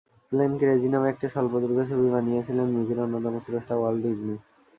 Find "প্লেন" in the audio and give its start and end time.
0.29-0.51